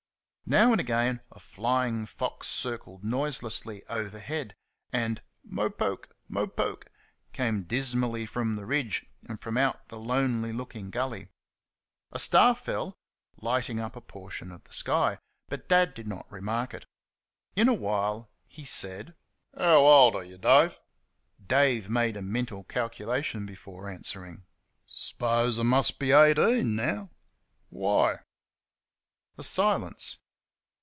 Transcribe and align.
Now 0.59 0.73
and 0.73 0.81
again 0.81 1.21
a 1.31 1.39
flying 1.39 2.05
fox 2.05 2.49
circled 2.49 3.05
noiselessly 3.05 3.85
overhead, 3.87 4.53
and 4.91 5.21
"MOPOKE! 5.49 6.09
MOPOKE!" 6.27 6.91
came 7.31 7.63
dismally 7.63 8.25
from 8.25 8.57
the 8.57 8.65
ridge 8.65 9.05
and 9.29 9.39
from 9.39 9.55
out 9.57 9.87
the 9.87 9.97
lonely 9.97 10.51
looking 10.51 10.89
gully. 10.89 11.29
A 12.11 12.19
star 12.19 12.53
fell, 12.53 12.97
lighting 13.37 13.79
up 13.79 13.95
a 13.95 14.01
portion 14.01 14.51
of 14.51 14.65
the 14.65 14.73
sky, 14.73 15.19
but 15.47 15.69
Dad 15.69 15.93
did 15.93 16.05
not 16.05 16.29
remark 16.29 16.73
it. 16.73 16.85
In 17.55 17.69
a 17.69 17.73
while 17.73 18.29
he 18.45 18.65
said: 18.65 19.15
"How 19.57 19.75
old 19.77 20.17
are 20.17 20.25
you, 20.25 20.37
Dave?" 20.37 20.77
Dave 21.47 21.89
made 21.89 22.17
a 22.17 22.21
mental 22.21 22.65
calculation 22.65 23.45
before 23.45 23.89
answering. 23.89 24.43
"S'pose 24.85 25.57
I 25.61 25.63
must 25.63 25.97
be 25.97 26.11
eighteen 26.11 26.75
now 26.75 27.09
...Why?" 27.69 28.17
A 29.37 29.43
silence. 29.43 30.17